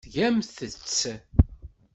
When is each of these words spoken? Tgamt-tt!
Tgamt-tt! 0.05 0.95